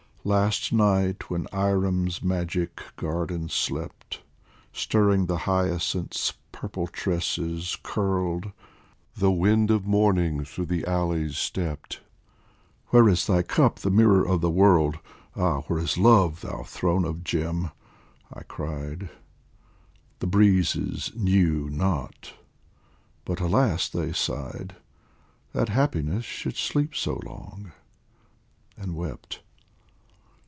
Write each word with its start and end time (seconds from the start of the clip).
Last 0.23 0.71
night 0.71 1.31
when 1.31 1.47
Irem's 1.51 2.21
magic 2.21 2.79
garden 2.95 3.49
slept, 3.49 4.21
Stirring 4.71 5.25
the 5.25 5.35
hyacinth's 5.49 6.35
purple 6.51 6.85
tresses 6.85 7.75
curled, 7.81 8.51
The 9.17 9.31
wind 9.31 9.71
of 9.71 9.87
morning 9.87 10.45
through 10.45 10.67
the 10.67 10.85
alleys 10.85 11.39
stept." 11.39 12.01
Where 12.89 13.09
is 13.09 13.25
thy 13.25 13.41
cup, 13.41 13.79
the 13.79 13.89
mirror 13.89 14.23
of 14.23 14.41
the 14.41 14.51
world? 14.51 14.93
68 14.93 15.01
DIVAN 15.01 15.17
OF 15.17 15.33
HAFIZ 15.33 15.53
Ah, 15.55 15.59
where 15.65 15.79
is 15.83 15.97
Love, 15.97 16.41
thou 16.41 16.63
Throne 16.67 17.03
of 17.05 17.15
Djem?" 17.23 17.71
I 18.31 18.43
cried. 18.43 19.09
The 20.19 20.27
breezes 20.27 21.11
knew 21.15 21.67
not; 21.67 22.35
but 23.25 23.39
"Alas/' 23.39 23.89
they 23.91 24.13
sighed, 24.13 24.75
''That 25.53 25.69
happiness 25.69 26.25
should 26.25 26.57
sleep 26.57 26.93
so 26.95 27.19
long!" 27.25 27.71
and 28.77 28.93
wept. 28.95 29.39